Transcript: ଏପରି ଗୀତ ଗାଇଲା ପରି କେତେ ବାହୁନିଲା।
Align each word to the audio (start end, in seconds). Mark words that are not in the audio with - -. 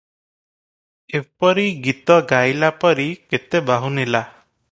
ଏପରି 1.19 1.65
ଗୀତ 1.85 2.17
ଗାଇଲା 2.33 2.71
ପରି 2.85 3.07
କେତେ 3.35 3.65
ବାହୁନିଲା। 3.71 4.25